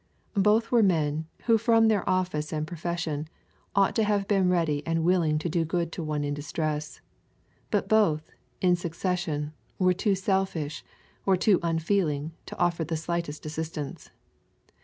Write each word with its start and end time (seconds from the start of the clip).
/Both 0.35 0.71
were 0.71 0.81
men, 0.81 1.27
who 1.45 1.59
from 1.59 1.87
their 1.87 2.09
office 2.09 2.51
and 2.51 2.65
profes 2.65 2.97
sion, 2.97 3.27
ought 3.75 3.95
to 3.97 4.03
have 4.03 4.27
been 4.27 4.49
ready 4.49 4.81
and 4.87 5.03
willing 5.03 5.37
to 5.37 5.47
do 5.47 5.63
good 5.63 5.91
to 5.91 6.01
one 6.03 6.23
in 6.23 6.33
distress. 6.33 7.01
But 7.69 7.87
both, 7.87 8.31
in 8.61 8.75
succession, 8.75 9.53
were 9.77 9.93
too 9.93 10.15
selfish, 10.15 10.83
or 11.23 11.37
too 11.37 11.59
unfeeling 11.61 12.31
to 12.47 12.57
offer 12.57 12.83
the 12.83 12.97
slightest 12.97 13.45
assistance. 13.45 14.09